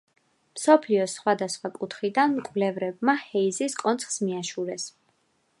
მსოფლიოს 0.57 1.13
სხვადასხვა 1.17 1.71
კუთხიდან 1.75 2.35
მკვლევრებმა 2.39 3.17
ჰეიზის 3.27 3.81
კონცხს 3.85 4.21
მიაშურეს. 4.27 4.93